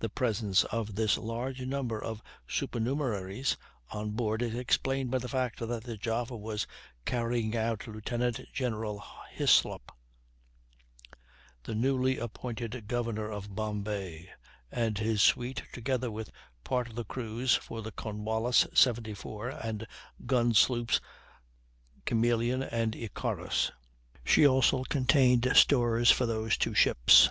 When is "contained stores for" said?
24.82-26.26